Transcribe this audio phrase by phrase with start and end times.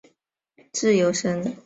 [0.03, 0.13] 目前
[0.63, 1.55] 为自由身。